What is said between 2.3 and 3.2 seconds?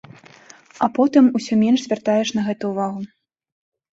на гэта ўвагу.